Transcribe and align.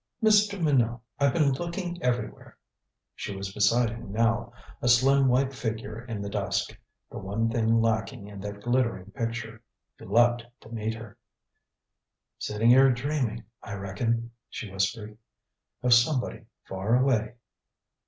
"Mr. 0.23 0.59
Minot 0.59 0.99
I've 1.19 1.31
been 1.33 1.51
looking 1.51 2.01
everywhere" 2.01 2.57
She 3.15 3.35
was 3.35 3.53
beside 3.53 3.91
him 3.91 4.11
now, 4.11 4.51
a 4.81 4.87
slim 4.87 5.27
white 5.27 5.53
figure 5.53 6.03
in 6.05 6.23
the 6.23 6.27
dusk 6.29 6.75
the 7.11 7.19
one 7.19 7.51
thing 7.51 7.79
lacking 7.79 8.25
in 8.27 8.39
that 8.39 8.63
glittering 8.63 9.11
picture. 9.11 9.61
He 9.99 10.05
leaped 10.05 10.43
to 10.61 10.69
meet 10.69 10.95
her. 10.95 11.19
"Sitting 12.39 12.69
here 12.69 12.91
dreaming, 12.91 13.43
I 13.61 13.75
reckon," 13.75 14.31
she 14.49 14.71
whispered, 14.71 15.19
"of 15.83 15.93
somebody 15.93 16.45
far 16.65 16.95
away." 16.99 17.35